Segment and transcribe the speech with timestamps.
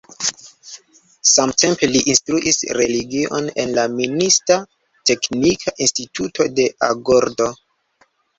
[1.31, 4.57] Samtempe, li instruis religion en la minista
[5.11, 7.53] teknika instituto de Agordo.